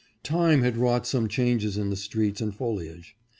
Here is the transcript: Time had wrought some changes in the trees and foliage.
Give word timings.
Time 0.23 0.63
had 0.63 0.77
wrought 0.77 1.05
some 1.05 1.27
changes 1.27 1.77
in 1.77 1.91
the 1.91 1.95
trees 1.95 2.41
and 2.41 2.55
foliage. 2.55 3.15